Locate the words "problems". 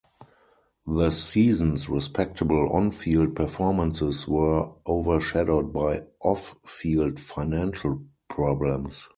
8.27-9.07